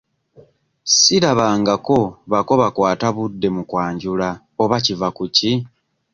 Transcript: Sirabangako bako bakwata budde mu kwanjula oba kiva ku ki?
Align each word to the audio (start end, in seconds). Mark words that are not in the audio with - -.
Sirabangako 0.97 1.99
bako 2.31 2.53
bakwata 2.61 3.07
budde 3.15 3.47
mu 3.55 3.63
kwanjula 3.69 4.29
oba 4.61 4.77
kiva 4.85 5.07
ku 5.17 5.25
ki? 5.35 5.51